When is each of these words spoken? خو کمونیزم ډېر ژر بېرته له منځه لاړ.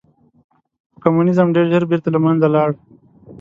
خو 0.91 0.97
کمونیزم 1.03 1.47
ډېر 1.55 1.65
ژر 1.71 1.83
بېرته 1.91 2.09
له 2.11 2.19
منځه 2.25 2.47
لاړ. 2.55 2.69